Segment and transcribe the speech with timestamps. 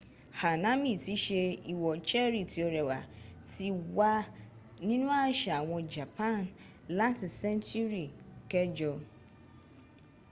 [0.39, 1.41] hanami tí í ṣe
[1.71, 2.97] ìwò-cherry-tí-ó-rẹwà
[3.53, 3.67] ti
[3.97, 4.11] wà
[4.87, 6.37] nínú àṣà àwọn japan
[6.99, 8.05] láti sẹ́ńtúrì
[8.51, 8.91] kẹjọ